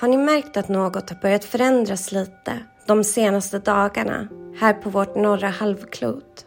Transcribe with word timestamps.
Har 0.00 0.08
ni 0.08 0.16
märkt 0.16 0.56
att 0.56 0.68
något 0.68 1.10
har 1.10 1.16
börjat 1.16 1.44
förändras 1.44 2.12
lite 2.12 2.58
de 2.86 3.04
senaste 3.04 3.58
dagarna 3.58 4.28
här 4.60 4.72
på 4.72 4.90
vårt 4.90 5.16
norra 5.16 5.48
halvklot? 5.48 6.46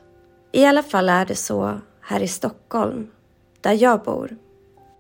I 0.52 0.66
alla 0.66 0.84
fall 0.84 1.10
är 1.10 1.26
det 1.26 1.36
så 1.36 1.80
här 2.02 2.20
i 2.20 2.28
Stockholm, 2.28 3.08
där 3.62 3.84
jag 3.84 4.04
bor. 4.04 4.38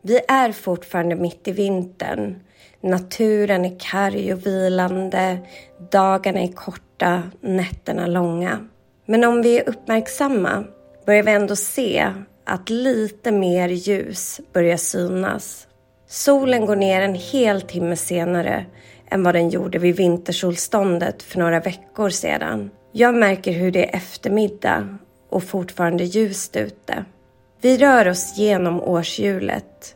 Vi 0.01 0.19
är 0.27 0.51
fortfarande 0.51 1.15
mitt 1.15 1.47
i 1.47 1.51
vintern. 1.51 2.35
Naturen 2.81 3.65
är 3.65 3.79
karg 3.79 4.33
och 4.33 4.45
vilande, 4.45 5.37
dagarna 5.91 6.39
är 6.39 6.51
korta, 6.51 7.23
nätterna 7.41 8.07
långa. 8.07 8.67
Men 9.05 9.23
om 9.23 9.41
vi 9.41 9.59
är 9.59 9.69
uppmärksamma 9.69 10.63
börjar 11.05 11.23
vi 11.23 11.31
ändå 11.31 11.55
se 11.55 12.13
att 12.45 12.69
lite 12.69 13.31
mer 13.31 13.69
ljus 13.69 14.41
börjar 14.53 14.77
synas. 14.77 15.67
Solen 16.13 16.65
går 16.65 16.75
ner 16.75 17.01
en 17.01 17.15
hel 17.15 17.61
timme 17.61 17.95
senare 17.95 18.65
än 19.09 19.23
vad 19.23 19.35
den 19.35 19.49
gjorde 19.49 19.79
vid 19.79 19.95
vintersolståndet 19.95 21.23
för 21.23 21.39
några 21.39 21.59
veckor 21.59 22.09
sedan. 22.09 22.71
Jag 22.91 23.15
märker 23.15 23.51
hur 23.51 23.71
det 23.71 23.89
är 23.89 23.95
eftermiddag 23.95 24.97
och 25.29 25.43
fortfarande 25.43 26.03
ljust 26.03 26.55
ute. 26.55 27.05
Vi 27.61 27.77
rör 27.77 28.07
oss 28.07 28.37
genom 28.37 28.81
årshjulet, 28.81 29.95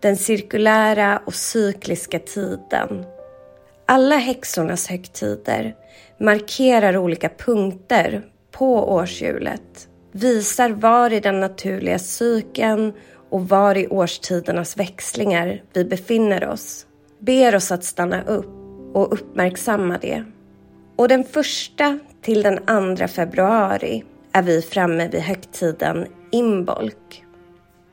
den 0.00 0.16
cirkulära 0.16 1.20
och 1.24 1.34
cykliska 1.34 2.18
tiden. 2.18 3.04
Alla 3.86 4.16
häxornas 4.16 4.88
högtider 4.88 5.74
markerar 6.20 6.96
olika 6.96 7.28
punkter 7.28 8.22
på 8.50 8.92
årshjulet, 8.94 9.88
visar 10.12 10.70
var 10.70 11.12
i 11.12 11.20
den 11.20 11.40
naturliga 11.40 11.98
cykeln 11.98 12.92
och 13.30 13.48
var 13.48 13.76
i 13.76 13.88
årstidernas 13.88 14.76
växlingar 14.76 15.62
vi 15.72 15.84
befinner 15.84 16.48
oss, 16.48 16.86
ber 17.18 17.56
oss 17.56 17.72
att 17.72 17.84
stanna 17.84 18.22
upp 18.22 18.50
och 18.94 19.12
uppmärksamma 19.12 19.98
det. 19.98 20.24
Och 20.96 21.08
den 21.08 21.24
första 21.24 21.98
till 22.22 22.42
den 22.42 22.58
andra 22.66 23.08
februari 23.08 24.04
är 24.32 24.42
vi 24.42 24.62
framme 24.62 25.08
vid 25.08 25.20
högtiden 25.20 26.06
Imbolc. 26.32 26.94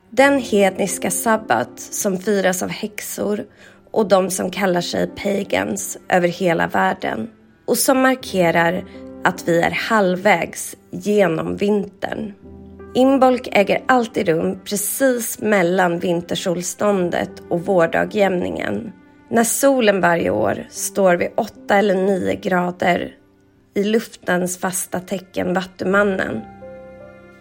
Den 0.09 0.40
hedniska 0.40 1.12
sabbat 1.12 1.80
som 1.80 2.18
firas 2.18 2.64
av 2.64 2.70
häxor 2.70 3.45
och 3.92 4.08
de 4.08 4.30
som 4.30 4.52
kallar 4.52 4.81
sig 4.81 5.08
pagans 5.08 5.97
över 6.09 6.28
hela 6.28 6.68
världen 6.68 7.30
och 7.66 7.78
som 7.78 8.02
markerar 8.02 8.84
att 9.23 9.47
vi 9.47 9.62
är 9.62 9.72
halvvägs 9.72 10.75
genom 10.92 11.56
vintern. 11.56 12.34
Imbolc 12.96 13.42
äger 13.52 13.84
alltid 13.88 14.28
rum 14.28 14.60
precis 14.66 15.40
mellan 15.42 16.00
vintersolståndet 16.00 17.32
och 17.50 17.66
vårdagjämningen. 17.66 18.92
När 19.30 19.44
solen 19.44 20.02
varje 20.02 20.30
år 20.30 20.68
står 20.70 21.16
vid 21.16 21.30
8 21.36 21.76
eller 21.76 21.96
9 21.96 22.36
grader 22.36 23.16
i 23.76 23.84
luftens 23.84 24.58
fasta 24.58 25.00
tecken 25.00 25.54
Vattumannen. 25.54 26.42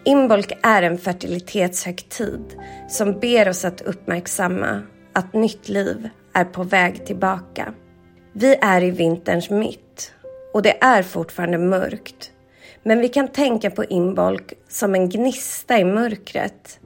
Imbolc 0.05 0.47
är 0.63 0.83
en 0.83 0.97
fertilitetshögtid 0.97 2.59
som 2.89 3.19
ber 3.19 3.49
oss 3.49 3.65
att 3.65 3.81
uppmärksamma 3.81 4.81
att 5.13 5.33
nytt 5.33 5.69
liv 5.69 6.09
är 6.33 6.45
på 6.45 6.63
väg 6.63 7.05
tillbaka. 7.05 7.73
Vi 8.33 8.55
är 8.61 8.83
i 8.83 8.91
vinterns 8.91 9.49
mitt 9.49 10.13
och 10.53 10.61
det 10.61 10.83
är 10.83 11.03
fortfarande 11.03 11.57
mörkt. 11.57 12.32
Men 12.83 12.99
vi 12.99 13.09
kan 13.09 13.27
tänka 13.27 13.71
på 13.71 13.83
Imbolc 13.83 14.41
som 14.67 14.95
en 14.95 15.09
gnista 15.09 15.79
i 15.79 15.83
mörkret. 15.83 16.79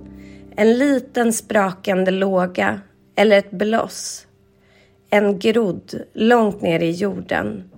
En 0.56 0.78
liten 0.78 1.34
sprakande 1.34 2.12
låga 2.12 2.82
eller 3.16 3.38
ett 3.38 3.52
bloss. 3.52 4.28
En 5.10 5.40
grodd 5.40 6.02
långt 6.14 6.62
ner 6.62 6.80
i 6.80 6.92
jorden 6.92 7.70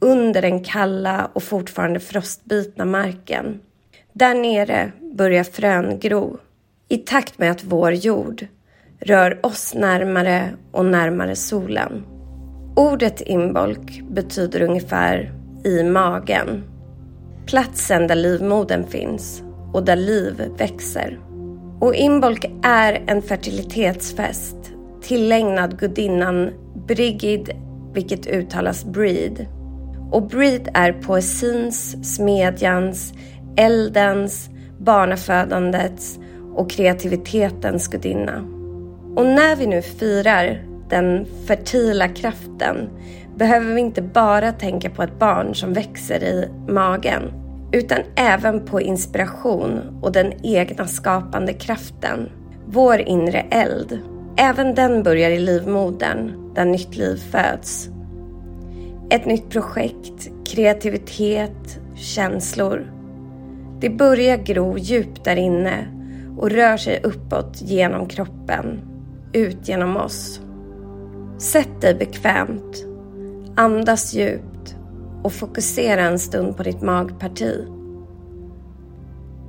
under 0.00 0.42
den 0.42 0.64
kalla 0.64 1.30
och 1.32 1.42
fortfarande 1.42 2.00
frostbitna 2.00 2.84
marken. 2.84 3.60
Där 4.12 4.34
nere 4.34 4.92
börjar 5.14 5.44
frön 5.44 5.98
gro 5.98 6.38
i 6.88 6.98
takt 6.98 7.38
med 7.38 7.50
att 7.50 7.64
vår 7.64 7.92
jord 7.92 8.46
rör 9.00 9.46
oss 9.46 9.74
närmare 9.74 10.50
och 10.72 10.84
närmare 10.84 11.36
solen. 11.36 12.04
Ordet 12.76 13.22
imbolk 13.26 14.02
betyder 14.10 14.62
ungefär 14.62 15.32
i 15.64 15.82
magen. 15.82 16.71
Platsen 17.46 18.06
där 18.06 18.14
livmodern 18.14 18.86
finns 18.86 19.42
och 19.72 19.84
där 19.84 19.96
liv 19.96 20.42
växer. 20.58 21.18
Och 21.80 21.94
Imbolc 21.94 22.40
är 22.62 23.04
en 23.06 23.22
fertilitetsfest 23.22 24.56
tillägnad 25.02 25.78
gudinnan 25.78 26.50
Brigid, 26.86 27.50
vilket 27.92 28.26
uttalas 28.26 28.84
Breed. 28.84 29.46
Och 30.10 30.26
Breed 30.26 30.68
är 30.74 30.92
poesins, 30.92 31.96
smedjans, 32.14 33.14
eldens, 33.56 34.50
barnafödandets 34.78 36.18
och 36.54 36.70
kreativitetens 36.70 37.88
gudinna. 37.88 38.38
Och 39.16 39.26
när 39.26 39.56
vi 39.56 39.66
nu 39.66 39.82
firar 39.82 40.71
den 40.92 41.26
fertila 41.46 42.08
kraften 42.08 42.88
behöver 43.36 43.74
vi 43.74 43.80
inte 43.80 44.02
bara 44.02 44.52
tänka 44.52 44.90
på 44.90 45.02
ett 45.02 45.18
barn 45.18 45.54
som 45.54 45.72
växer 45.72 46.22
i 46.22 46.48
magen 46.68 47.22
utan 47.72 47.98
även 48.16 48.64
på 48.64 48.80
inspiration 48.80 49.80
och 50.02 50.12
den 50.12 50.32
egna 50.42 50.86
skapande 50.86 51.52
kraften. 51.52 52.28
Vår 52.66 53.00
inre 53.00 53.40
eld. 53.50 53.98
Även 54.36 54.74
den 54.74 55.02
börjar 55.02 55.30
i 55.30 55.38
livmodern 55.38 56.54
där 56.54 56.64
nytt 56.64 56.96
liv 56.96 57.16
föds. 57.16 57.88
Ett 59.10 59.26
nytt 59.26 59.50
projekt, 59.50 60.30
kreativitet, 60.46 61.80
känslor. 61.96 62.92
Det 63.80 63.90
börjar 63.90 64.36
gro 64.36 64.78
djupt 64.78 65.24
där 65.24 65.36
inne 65.36 65.86
och 66.38 66.50
rör 66.50 66.76
sig 66.76 67.00
uppåt 67.02 67.62
genom 67.62 68.06
kroppen, 68.06 68.80
ut 69.32 69.68
genom 69.68 69.96
oss. 69.96 70.40
Sätt 71.42 71.80
dig 71.80 71.94
bekvämt, 71.94 72.86
andas 73.56 74.14
djupt 74.14 74.76
och 75.22 75.32
fokusera 75.32 76.00
en 76.00 76.18
stund 76.18 76.56
på 76.56 76.62
ditt 76.62 76.82
magparti. 76.82 77.66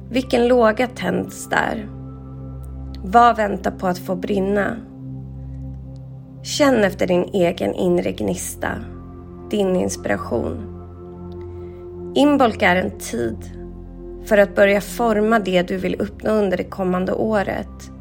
Vilken 0.09 0.47
låga 0.47 0.87
tänds 0.87 1.49
där? 1.49 1.89
Vad 3.03 3.37
väntar 3.37 3.71
på 3.71 3.87
att 3.87 3.97
få 3.97 4.15
brinna? 4.15 4.77
Känn 6.43 6.83
efter 6.83 7.07
din 7.07 7.23
egen 7.23 7.73
inre 7.73 8.11
gnista, 8.11 8.71
din 9.49 9.75
inspiration. 9.75 10.57
Inbolk 12.15 12.61
är 12.61 12.75
en 12.75 12.99
tid 12.99 13.37
för 14.25 14.37
att 14.37 14.55
börja 14.55 14.81
forma 14.81 15.39
det 15.39 15.61
du 15.61 15.77
vill 15.77 16.01
uppnå 16.01 16.31
under 16.31 16.57
det 16.57 16.63
kommande 16.63 17.13
året. 17.13 17.91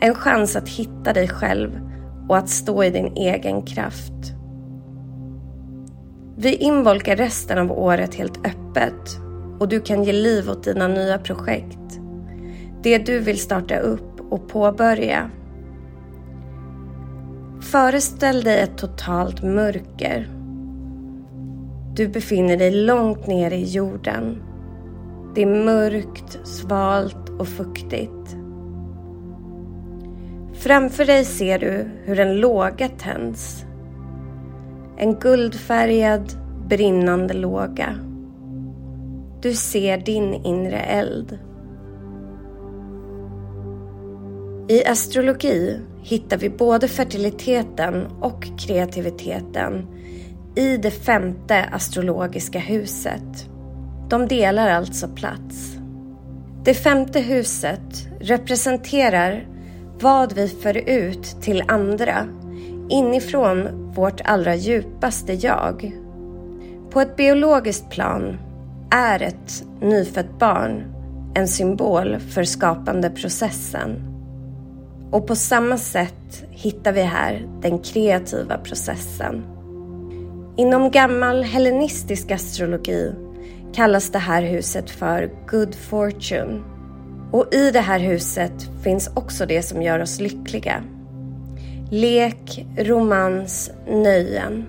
En 0.00 0.14
chans 0.14 0.56
att 0.56 0.68
hitta 0.68 1.12
dig 1.12 1.28
själv 1.28 1.93
och 2.28 2.36
att 2.36 2.48
stå 2.48 2.84
i 2.84 2.90
din 2.90 3.12
egen 3.16 3.62
kraft. 3.62 4.34
Vi 6.36 6.54
involkar 6.54 7.16
resten 7.16 7.58
av 7.58 7.72
året 7.78 8.14
helt 8.14 8.38
öppet 8.46 9.18
och 9.60 9.68
du 9.68 9.80
kan 9.80 10.04
ge 10.04 10.12
liv 10.12 10.50
åt 10.50 10.64
dina 10.64 10.88
nya 10.88 11.18
projekt. 11.18 12.00
Det 12.82 12.98
du 12.98 13.18
vill 13.18 13.38
starta 13.38 13.76
upp 13.76 14.20
och 14.30 14.48
påbörja. 14.48 15.30
Föreställ 17.60 18.44
dig 18.44 18.60
ett 18.60 18.78
totalt 18.78 19.42
mörker. 19.42 20.28
Du 21.96 22.08
befinner 22.08 22.56
dig 22.56 22.70
långt 22.70 23.26
ner 23.26 23.50
i 23.50 23.64
jorden. 23.64 24.42
Det 25.34 25.42
är 25.42 25.64
mörkt, 25.64 26.38
svalt 26.44 27.30
och 27.38 27.48
fuktigt. 27.48 28.36
Framför 30.64 31.04
dig 31.04 31.24
ser 31.24 31.58
du 31.58 31.86
hur 32.04 32.20
en 32.20 32.36
låga 32.36 32.88
tänds. 32.88 33.64
En 34.98 35.14
guldfärgad, 35.14 36.32
brinnande 36.68 37.34
låga. 37.34 37.98
Du 39.42 39.54
ser 39.54 39.98
din 39.98 40.34
inre 40.34 40.80
eld. 40.80 41.38
I 44.68 44.84
astrologi 44.84 45.80
hittar 46.02 46.36
vi 46.36 46.50
både 46.50 46.88
fertiliteten 46.88 48.06
och 48.20 48.58
kreativiteten 48.58 49.86
i 50.56 50.76
det 50.76 50.90
femte 50.90 51.64
astrologiska 51.64 52.58
huset. 52.58 53.48
De 54.10 54.28
delar 54.28 54.70
alltså 54.70 55.08
plats. 55.08 55.76
Det 56.64 56.74
femte 56.74 57.20
huset 57.20 58.08
representerar 58.20 59.53
vad 60.04 60.32
vi 60.32 60.48
för 60.48 60.88
ut 60.88 61.22
till 61.42 61.64
andra 61.68 62.26
inifrån 62.90 63.68
vårt 63.94 64.20
allra 64.24 64.54
djupaste 64.54 65.32
jag. 65.32 65.92
På 66.90 67.00
ett 67.00 67.16
biologiskt 67.16 67.90
plan 67.90 68.38
är 68.90 69.22
ett 69.22 69.64
nyfött 69.80 70.38
barn 70.38 70.84
en 71.34 71.48
symbol 71.48 72.18
för 72.18 72.44
skapandeprocessen. 72.44 74.02
Och 75.10 75.26
på 75.26 75.36
samma 75.36 75.78
sätt 75.78 76.44
hittar 76.50 76.92
vi 76.92 77.02
här 77.02 77.48
den 77.62 77.78
kreativa 77.78 78.58
processen. 78.58 79.42
Inom 80.56 80.90
gammal 80.90 81.42
hellenistisk 81.42 82.30
astrologi 82.30 83.14
kallas 83.74 84.10
det 84.10 84.18
här 84.18 84.42
huset 84.42 84.90
för 84.90 85.30
Good 85.46 85.74
Fortune. 85.74 86.73
Och 87.30 87.54
i 87.54 87.70
det 87.70 87.80
här 87.80 87.98
huset 87.98 88.68
finns 88.82 89.10
också 89.14 89.46
det 89.46 89.62
som 89.62 89.82
gör 89.82 90.02
oss 90.02 90.20
lyckliga. 90.20 90.82
Lek, 91.90 92.66
romans, 92.76 93.70
nöjen. 93.86 94.66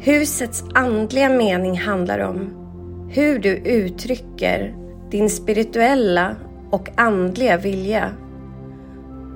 Husets 0.00 0.64
andliga 0.74 1.28
mening 1.28 1.78
handlar 1.78 2.18
om 2.18 2.64
hur 3.10 3.38
du 3.38 3.56
uttrycker 3.56 4.74
din 5.10 5.30
spirituella 5.30 6.36
och 6.70 6.88
andliga 6.96 7.56
vilja 7.56 8.10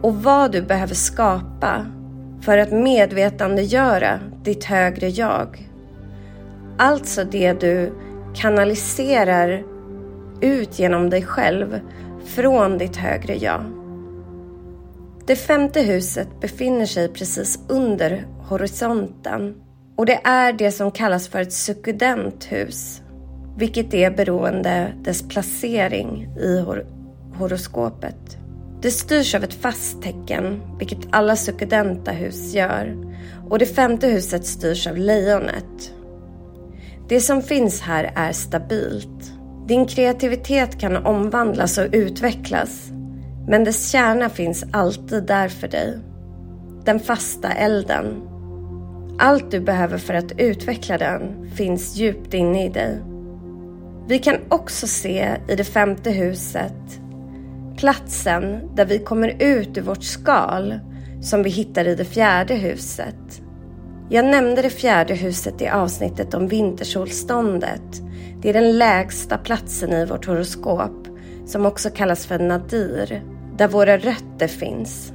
och 0.03 0.15
vad 0.15 0.53
du 0.53 0.63
behöver 0.63 0.95
skapa 0.95 1.87
för 2.41 2.59
att 2.59 2.73
medvetandegöra 2.73 4.21
ditt 4.45 4.65
högre 4.65 5.09
jag. 5.09 5.69
Alltså 6.79 7.25
det 7.25 7.61
du 7.61 7.93
kanaliserar 8.35 9.63
ut 10.41 10.79
genom 10.79 11.11
dig 11.11 11.23
själv 11.23 11.81
från 12.25 12.79
ditt 12.79 12.97
högre 12.97 13.37
jag. 13.37 13.65
Det 15.27 15.37
femte 15.37 15.81
huset 15.81 16.41
befinner 16.41 16.87
sig 16.87 17.09
precis 17.09 17.59
under 17.69 18.27
horisonten 18.49 19.55
och 19.97 20.07
det 20.07 20.21
är 20.25 20.53
det 20.53 20.73
som 20.73 20.91
kallas 20.91 21.29
för 21.29 21.41
ett 21.41 21.53
sukkudent 21.53 22.53
hus, 22.53 23.03
vilket 23.57 23.95
är 23.95 24.11
beroende 24.11 24.93
dess 25.03 25.29
placering 25.29 26.29
i 26.41 26.61
hor 26.61 26.87
horoskopet. 27.35 28.39
Det 28.83 28.91
styrs 28.91 29.35
av 29.35 29.45
ett 29.45 29.55
fast 29.55 30.03
tecken, 30.03 30.61
vilket 30.79 30.99
alla 31.11 31.37
sukkudenta 31.37 32.11
hus 32.11 32.55
gör, 32.55 32.97
och 33.49 33.59
det 33.59 33.67
femte 33.67 34.07
huset 34.07 34.47
styrs 34.47 34.87
av 34.87 34.97
lejonet. 34.97 35.93
Det 37.09 37.21
som 37.21 37.43
finns 37.43 37.81
här 37.81 38.13
är 38.17 38.33
stabilt. 38.33 39.33
Din 39.69 39.87
kreativitet 39.87 40.81
kan 40.81 40.97
omvandlas 41.07 41.79
och 41.79 41.87
utvecklas, 41.93 42.91
men 43.49 43.65
dess 43.65 43.91
kärna 43.91 44.29
finns 44.29 44.65
alltid 44.73 45.27
där 45.27 45.49
för 45.49 45.69
dig. 45.69 45.99
Den 46.85 47.01
fasta 47.01 47.53
elden. 47.53 48.23
Allt 49.19 49.51
du 49.51 49.61
behöver 49.61 49.99
för 49.99 50.15
att 50.15 50.33
utveckla 50.41 50.99
den 50.99 51.51
finns 51.55 51.97
djupt 51.97 52.35
inne 52.35 52.65
i 52.65 52.69
dig. 52.69 52.99
Vi 54.09 54.19
kan 54.19 54.37
också 54.49 54.87
se 54.87 55.37
i 55.49 55.55
det 55.55 55.65
femte 55.65 56.11
huset 56.11 57.01
platsen 57.79 58.61
där 58.75 58.85
vi 58.85 58.99
kommer 58.99 59.43
ut 59.43 59.79
ur 59.79 59.83
vårt 59.83 60.03
skal 60.03 60.81
som 61.21 61.43
vi 61.43 61.51
hittar 61.51 61.89
i 61.89 61.95
det 61.95 62.05
fjärde 62.05 62.55
huset. 62.55 63.43
Jag 64.09 64.25
nämnde 64.25 64.63
det 64.63 64.71
fjärde 64.71 65.15
huset 65.15 65.63
i 65.63 65.69
avsnittet 65.69 66.35
om 66.35 66.49
vintersolståndet. 66.49 68.03
Det 68.43 68.49
är 68.49 68.53
den 68.53 68.79
lägsta 68.79 69.39
platsen 69.39 69.93
i 69.93 70.07
vårt 70.07 70.27
horoskop 70.27 71.09
som 71.47 71.67
också 71.67 71.91
kallas 71.91 72.27
för 72.27 72.39
nadir, 72.39 73.23
där 73.57 73.69
våra 73.69 73.99
rötter 73.99 74.49
finns. 74.49 75.13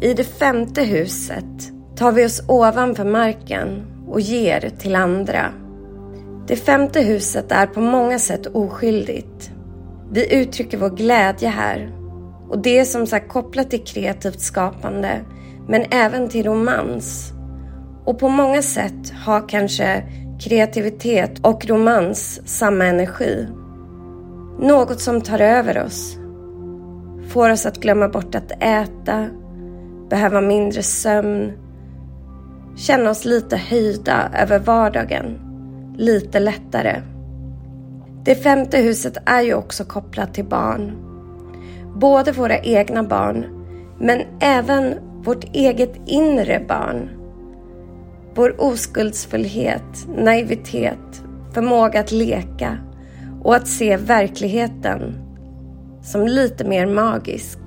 I 0.00 0.14
det 0.14 0.24
femte 0.24 0.82
huset 0.82 1.72
tar 1.96 2.12
vi 2.12 2.26
oss 2.26 2.42
ovanför 2.48 3.04
marken 3.04 3.82
och 4.08 4.20
ger 4.20 4.70
till 4.78 4.94
andra. 4.94 5.52
Det 6.46 6.56
femte 6.56 7.00
huset 7.00 7.52
är 7.52 7.66
på 7.66 7.80
många 7.80 8.18
sätt 8.18 8.46
oskyldigt. 8.46 9.50
Vi 10.12 10.34
uttrycker 10.34 10.78
vår 10.78 10.90
glädje 10.90 11.48
här. 11.48 11.92
Och 12.48 12.58
det 12.58 12.78
är 12.78 12.84
som 12.84 13.06
sagt 13.06 13.28
kopplat 13.28 13.70
till 13.70 13.84
kreativt 13.84 14.40
skapande, 14.40 15.20
men 15.68 15.84
även 15.90 16.28
till 16.28 16.46
romans. 16.46 17.32
Och 18.04 18.18
på 18.18 18.28
många 18.28 18.62
sätt 18.62 19.12
har 19.24 19.48
kanske 19.48 20.02
kreativitet 20.40 21.38
och 21.38 21.66
romans 21.66 22.40
samma 22.44 22.84
energi. 22.84 23.46
Något 24.58 25.00
som 25.00 25.20
tar 25.20 25.38
över 25.38 25.84
oss. 25.84 26.16
Får 27.28 27.50
oss 27.50 27.66
att 27.66 27.80
glömma 27.80 28.08
bort 28.08 28.34
att 28.34 28.62
äta, 28.62 29.26
behöva 30.10 30.40
mindre 30.40 30.82
sömn, 30.82 31.52
känna 32.76 33.10
oss 33.10 33.24
lite 33.24 33.56
höjda 33.56 34.30
över 34.38 34.58
vardagen, 34.58 35.40
lite 35.98 36.40
lättare. 36.40 37.02
Det 38.24 38.34
femte 38.34 38.78
huset 38.78 39.16
är 39.26 39.42
ju 39.42 39.54
också 39.54 39.84
kopplat 39.84 40.34
till 40.34 40.44
barn. 40.44 40.92
Både 41.94 42.32
våra 42.32 42.58
egna 42.58 43.02
barn, 43.02 43.46
men 43.98 44.22
även 44.40 44.94
vårt 45.24 45.44
eget 45.44 45.92
inre 46.06 46.64
barn. 46.68 47.19
Vår 48.34 48.54
oskuldsfullhet, 48.58 50.08
naivitet, 50.16 51.22
förmåga 51.54 52.00
att 52.00 52.12
leka 52.12 52.78
och 53.42 53.54
att 53.54 53.68
se 53.68 53.96
verkligheten 53.96 55.14
som 56.02 56.26
lite 56.26 56.64
mer 56.64 56.86
magisk. 56.86 57.58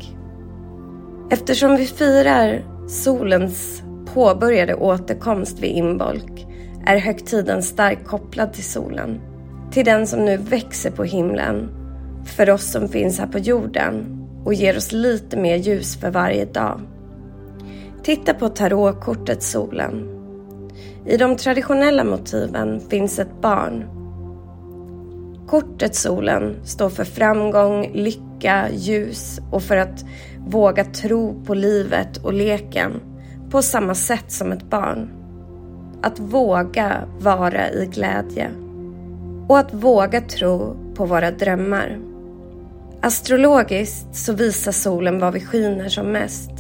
Eftersom 1.32 1.76
vi 1.76 1.86
firar 1.86 2.62
solens 2.88 3.84
påbörjade 4.14 4.76
återkomst 4.76 5.60
vid 5.60 5.72
inbolk 5.72 6.48
är 6.86 6.98
högtiden 6.98 7.64
starkt 7.64 8.08
kopplad 8.08 8.54
till 8.54 8.64
solen 8.64 9.20
till 9.74 9.86
den 9.86 10.08
som 10.08 10.26
nu 10.26 10.38
växer 10.38 10.92
på 10.92 11.04
himlen 11.04 11.70
för 12.26 12.50
oss 12.50 12.72
som 12.72 12.88
finns 12.88 13.20
här 13.20 13.28
på 13.28 13.40
jorden 13.40 14.24
och 14.46 14.54
ger 14.54 14.78
oss 14.78 14.92
lite 14.92 15.38
mer 15.38 15.56
ljus 15.56 15.98
för 15.98 16.12
varje 16.12 16.46
dag. 16.46 16.82
Titta 18.04 18.34
på 18.34 18.50
tarotkortet 18.50 19.44
solen. 19.44 20.23
I 21.06 21.18
de 21.18 21.36
traditionella 21.36 22.04
motiven 22.04 22.80
finns 22.90 23.20
ett 23.20 23.42
barn. 23.42 23.86
Kortet 25.48 25.96
solen 25.96 26.56
står 26.64 26.90
för 26.90 27.04
framgång, 27.04 27.92
lycka, 27.94 28.70
ljus 28.72 29.40
och 29.52 29.64
för 29.64 29.78
att 29.78 30.06
våga 30.48 30.84
tro 30.84 31.44
på 31.46 31.54
livet 31.54 32.18
och 32.18 32.34
leken 32.34 33.02
på 33.50 33.62
samma 33.62 33.96
sätt 33.96 34.32
som 34.32 34.52
ett 34.52 34.64
barn. 34.64 35.10
Att 36.02 36.20
våga 36.20 36.94
vara 37.20 37.72
i 37.72 37.86
glädje 37.86 38.50
och 39.48 39.60
att 39.60 39.74
våga 39.74 40.22
tro 40.22 40.76
på 40.96 41.06
våra 41.06 41.32
drömmar. 41.32 42.00
Astrologiskt 43.02 44.16
så 44.16 44.34
visar 44.34 44.72
solen 44.72 45.20
var 45.20 45.32
vi 45.32 45.40
skiner 45.40 45.90
som 45.90 46.12
mest. 46.12 46.52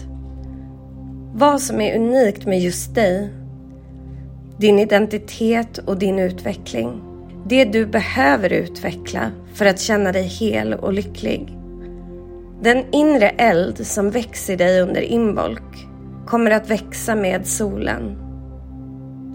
Vad 1.33 1.61
som 1.61 1.81
är 1.81 1.99
unikt 1.99 2.45
med 2.45 2.59
just 2.59 2.95
dig. 2.95 3.42
Din 4.57 4.79
identitet 4.79 5.77
och 5.77 5.97
din 5.97 6.19
utveckling. 6.19 7.01
Det 7.45 7.65
du 7.65 7.85
behöver 7.85 8.53
utveckla 8.53 9.31
för 9.53 9.65
att 9.65 9.79
känna 9.79 10.11
dig 10.11 10.23
hel 10.23 10.73
och 10.73 10.93
lycklig. 10.93 11.57
Den 12.61 12.85
inre 12.91 13.29
eld 13.29 13.87
som 13.87 14.09
växer 14.09 14.53
i 14.53 14.55
dig 14.55 14.81
under 14.81 15.01
inbolk 15.01 15.87
kommer 16.27 16.51
att 16.51 16.69
växa 16.69 17.15
med 17.15 17.47
solen. 17.47 18.17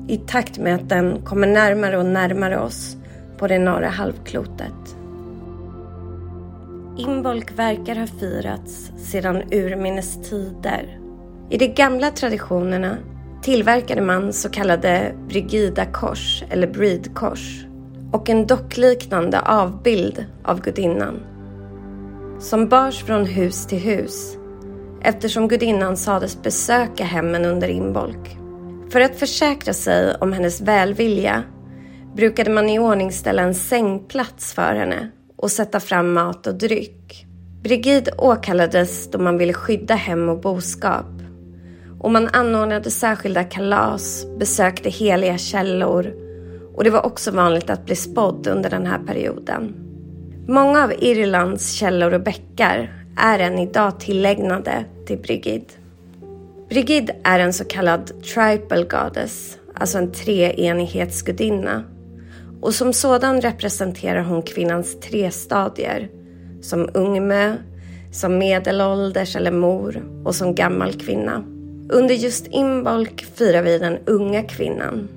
I 0.09 0.17
takt 0.17 0.59
med 0.59 0.75
att 0.75 0.89
den 0.89 1.23
kommer 1.23 1.47
närmare 1.47 1.99
och 1.99 2.07
närmare 2.07 2.59
oss 2.59 2.97
på 3.39 3.47
det 3.47 3.59
norra 3.59 3.89
halvklotet. 3.89 4.97
Imbolc 6.99 7.45
verkar 7.57 7.97
ha 7.97 8.07
firats 8.07 8.93
sedan 8.97 9.43
urminnes 9.53 10.31
tider. 10.31 10.99
I 11.51 11.59
de 11.59 11.69
gamla 11.69 12.11
traditionerna 12.11 12.97
tillverkade 13.43 14.01
man 14.01 14.33
så 14.33 14.49
kallade 14.49 15.15
Brigida-kors 15.29 16.45
eller 16.51 16.67
Bridkors 16.67 17.65
och 18.13 18.29
en 18.29 18.47
dockliknande 18.47 19.41
avbild 19.41 20.25
av 20.45 20.61
gudinnan 20.61 21.21
som 22.41 22.69
bars 22.69 23.05
från 23.05 23.27
hus 23.27 23.67
till 23.67 23.79
hus 23.79 24.37
eftersom 25.03 25.49
gudinnan 25.49 25.97
sades 25.97 26.43
besöka 26.43 27.05
hemmen 27.05 27.45
under 27.45 27.69
inbolk. 27.69 28.39
För 28.91 29.01
att 29.01 29.19
försäkra 29.19 29.73
sig 29.73 30.15
om 30.21 30.33
hennes 30.33 30.61
välvilja 30.61 31.43
brukade 32.17 32.51
man 32.51 32.69
iordningställa 32.69 33.43
en 33.43 33.55
sängplats 33.55 34.55
för 34.55 34.75
henne 34.75 35.11
och 35.37 35.51
sätta 35.51 35.81
fram 35.81 36.13
mat 36.13 36.47
och 36.47 36.55
dryck. 36.55 37.27
Brigid 37.63 38.09
åkallades 38.19 39.11
då 39.11 39.19
man 39.19 39.39
ville 39.39 39.53
skydda 39.53 39.95
hem 39.95 40.29
och 40.29 40.41
boskap. 40.41 41.18
Och 42.01 42.11
man 42.11 42.29
anordnade 42.29 42.91
särskilda 42.91 43.45
kalas, 43.45 44.27
besökte 44.39 44.91
heliga 44.91 45.39
källor 45.39 46.15
och 46.75 46.85
det 46.85 46.91
var 46.91 47.07
också 47.07 47.31
vanligt 47.31 47.71
att 47.71 47.87
bli 47.87 47.97
spådd 47.97 48.47
under 48.47 48.71
den 48.71 48.87
här 48.87 48.99
perioden. 48.99 49.75
Många 50.49 50.85
av 50.85 50.93
Irlands 50.99 51.73
källor 51.73 52.15
och 52.15 52.23
bäckar 52.23 53.05
är 53.17 53.39
än 53.39 53.59
idag 53.59 54.01
tillägnade 54.01 54.85
till 55.07 55.19
Brigid. 55.19 55.65
Brigid 56.69 57.11
är 57.25 57.39
en 57.39 57.53
så 57.53 57.65
kallad 57.65 58.23
tribal 58.23 58.85
goddess, 58.85 59.59
alltså 59.75 59.99
en 59.99 60.13
treenighetsgudinna 60.13 61.85
och 62.61 62.75
som 62.75 62.93
sådan 62.93 63.41
representerar 63.41 64.23
hon 64.23 64.43
kvinnans 64.43 65.01
tre 65.01 65.31
stadier 65.31 66.11
som 66.63 66.91
ungmö, 66.95 67.57
som 68.13 68.39
medelålders 68.39 69.37
eller 69.37 69.53
mor 69.53 70.23
och 70.25 70.35
som 70.35 70.55
gammal 70.55 70.93
kvinna. 70.93 71.58
Under 71.93 72.15
just 72.15 72.47
Imbolc 72.51 73.23
firar 73.35 73.63
vi 73.63 73.79
den 73.79 73.99
unga 74.07 74.43
kvinnan. 74.43 75.09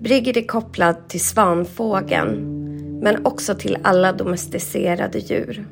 Brigid 0.00 0.36
är 0.36 0.46
kopplad 0.46 1.08
till 1.08 1.20
svanfågeln 1.20 2.56
men 3.02 3.26
också 3.26 3.54
till 3.54 3.78
alla 3.82 4.12
domesticerade 4.12 5.18
djur. 5.18 5.66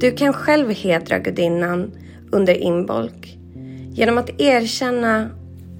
Du 0.00 0.12
kan 0.12 0.32
själv 0.32 0.70
hedra 0.70 1.18
gudinnan 1.18 1.92
under 2.30 2.62
Imbolc 2.62 3.36
genom 3.90 4.18
att 4.18 4.40
erkänna 4.40 5.30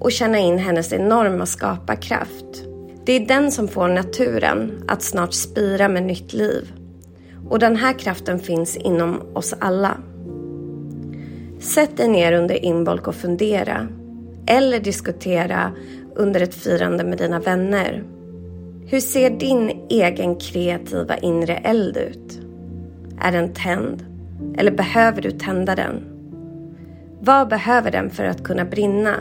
och 0.00 0.12
känna 0.12 0.38
in 0.38 0.58
hennes 0.58 0.92
enorma 0.92 1.46
skaparkraft. 1.46 2.64
Det 3.04 3.12
är 3.12 3.26
den 3.26 3.52
som 3.52 3.68
får 3.68 3.88
naturen 3.88 4.84
att 4.88 5.02
snart 5.02 5.34
spira 5.34 5.88
med 5.88 6.02
nytt 6.02 6.32
liv. 6.32 6.72
Och 7.48 7.58
den 7.58 7.76
här 7.76 7.98
kraften 7.98 8.38
finns 8.38 8.76
inom 8.76 9.22
oss 9.34 9.54
alla. 9.58 9.96
Sätt 11.60 11.96
dig 11.96 12.08
ner 12.08 12.32
under 12.32 12.64
inbolk 12.64 13.08
och 13.08 13.14
fundera. 13.14 13.88
Eller 14.46 14.80
diskutera 14.80 15.72
under 16.14 16.40
ett 16.40 16.54
firande 16.54 17.04
med 17.04 17.18
dina 17.18 17.40
vänner. 17.40 18.04
Hur 18.86 19.00
ser 19.00 19.30
din 19.30 19.86
egen 19.88 20.36
kreativa 20.36 21.16
inre 21.16 21.56
eld 21.56 21.96
ut? 21.96 22.40
Är 23.20 23.32
den 23.32 23.54
tänd? 23.54 24.04
Eller 24.58 24.70
behöver 24.70 25.22
du 25.22 25.30
tända 25.30 25.74
den? 25.74 26.04
Vad 27.20 27.48
behöver 27.48 27.90
den 27.90 28.10
för 28.10 28.24
att 28.24 28.44
kunna 28.44 28.64
brinna? 28.64 29.14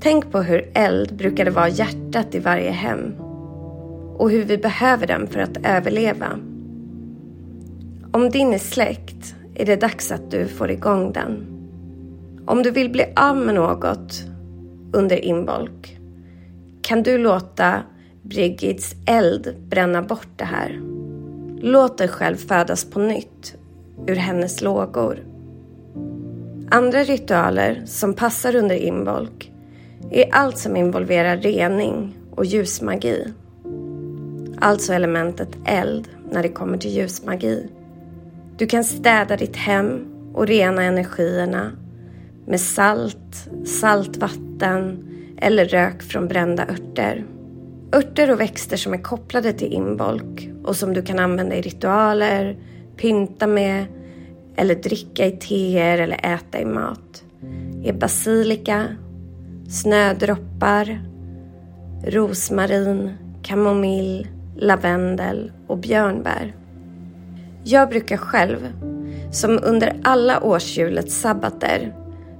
Tänk 0.00 0.32
på 0.32 0.42
hur 0.42 0.70
eld 0.74 1.16
brukade 1.16 1.50
vara 1.50 1.68
hjärtat 1.68 2.34
i 2.34 2.38
varje 2.38 2.70
hem 2.70 3.14
och 4.16 4.30
hur 4.30 4.44
vi 4.44 4.58
behöver 4.58 5.06
den 5.06 5.26
för 5.26 5.40
att 5.40 5.66
överleva. 5.66 6.38
Om 8.12 8.30
din 8.30 8.54
är 8.54 8.58
släckt 8.58 9.34
är 9.60 9.64
det 9.66 9.76
dags 9.76 10.12
att 10.12 10.30
du 10.30 10.48
får 10.48 10.70
igång 10.70 11.12
den. 11.12 11.46
Om 12.46 12.62
du 12.62 12.70
vill 12.70 12.90
bli 12.90 13.04
av 13.16 13.36
med 13.36 13.54
något 13.54 14.22
under 14.92 15.24
inbolk 15.24 15.98
kan 16.82 17.02
du 17.02 17.18
låta 17.18 17.82
Brigids 18.22 18.94
eld 19.06 19.56
bränna 19.68 20.02
bort 20.02 20.28
det 20.36 20.44
här. 20.44 20.80
Låt 21.60 21.98
dig 21.98 22.08
själv 22.08 22.36
födas 22.36 22.84
på 22.84 23.00
nytt 23.00 23.54
ur 24.06 24.16
hennes 24.16 24.62
lågor. 24.62 25.24
Andra 26.70 27.02
ritualer 27.02 27.82
som 27.86 28.14
passar 28.14 28.56
under 28.56 28.76
inbolk 28.76 29.52
är 30.10 30.34
allt 30.34 30.58
som 30.58 30.76
involverar 30.76 31.36
rening 31.36 32.16
och 32.30 32.44
ljusmagi. 32.44 33.24
Alltså 34.60 34.92
elementet 34.92 35.48
eld 35.66 36.08
när 36.30 36.42
det 36.42 36.48
kommer 36.48 36.78
till 36.78 36.90
ljusmagi. 36.90 37.68
Du 38.60 38.66
kan 38.66 38.84
städa 38.84 39.36
ditt 39.36 39.56
hem 39.56 40.06
och 40.34 40.46
rena 40.46 40.82
energierna 40.82 41.72
med 42.46 42.60
salt, 42.60 43.50
saltvatten 43.64 45.08
eller 45.38 45.64
rök 45.64 46.02
från 46.02 46.28
brända 46.28 46.66
örter. 46.68 47.24
Örter 47.92 48.30
och 48.30 48.40
växter 48.40 48.76
som 48.76 48.94
är 48.94 49.02
kopplade 49.02 49.52
till 49.52 49.72
inbolk 49.72 50.50
och 50.64 50.76
som 50.76 50.94
du 50.94 51.02
kan 51.02 51.18
använda 51.18 51.56
i 51.56 51.62
ritualer, 51.62 52.58
pynta 52.96 53.46
med 53.46 53.84
eller 54.56 54.74
dricka 54.74 55.26
i 55.26 55.30
teer 55.30 55.98
eller 55.98 56.34
äta 56.34 56.60
i 56.60 56.64
mat 56.64 57.24
är 57.84 57.92
basilika, 57.92 58.86
snödroppar, 59.68 61.02
rosmarin, 62.06 63.12
kamomill, 63.42 64.28
lavendel 64.56 65.52
och 65.66 65.78
björnbär. 65.78 66.54
Jag 67.64 67.88
brukar 67.88 68.16
själv, 68.16 68.72
som 69.32 69.58
under 69.62 70.00
alla 70.02 70.42
årshjulets 70.42 71.20
sabbater, 71.20 71.94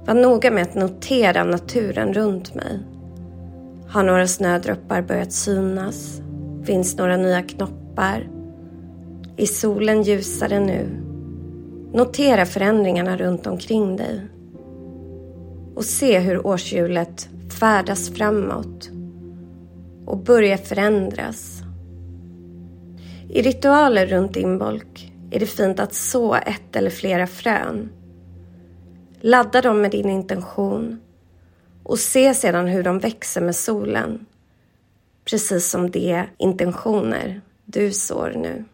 vara 0.05 0.19
noga 0.19 0.51
med 0.51 0.63
att 0.63 0.75
notera 0.75 1.43
naturen 1.43 2.13
runt 2.13 2.55
mig. 2.55 2.79
Har 3.87 4.03
några 4.03 4.27
snödroppar 4.27 5.01
börjat 5.01 5.31
synas? 5.31 6.21
Finns 6.63 6.97
några 6.97 7.17
nya 7.17 7.41
knoppar? 7.41 8.29
Är 9.37 9.45
solen 9.45 10.03
ljusare 10.03 10.59
nu? 10.59 10.85
Notera 11.93 12.45
förändringarna 12.45 13.17
runt 13.17 13.47
omkring 13.47 13.97
dig 13.97 14.21
och 15.75 15.85
se 15.85 16.19
hur 16.19 16.47
årshjulet 16.47 17.29
färdas 17.59 18.09
framåt 18.09 18.89
och 20.05 20.17
börjar 20.17 20.57
förändras. 20.57 21.61
I 23.29 23.41
ritualer 23.41 24.05
runt 24.05 24.35
inbolk 24.35 25.10
är 25.31 25.39
det 25.39 25.45
fint 25.45 25.79
att 25.79 25.93
så 25.93 26.35
ett 26.35 26.75
eller 26.75 26.89
flera 26.89 27.27
frön. 27.27 27.89
Ladda 29.21 29.61
dem 29.61 29.81
med 29.81 29.91
din 29.91 30.09
intention 30.09 31.01
och 31.83 31.99
se 31.99 32.33
sedan 32.33 32.67
hur 32.67 32.83
de 32.83 32.99
växer 32.99 33.41
med 33.41 33.55
solen. 33.55 34.25
Precis 35.25 35.69
som 35.69 35.91
de 35.91 36.25
intentioner 36.37 37.41
du 37.65 37.91
sår 37.91 38.33
nu. 38.35 38.65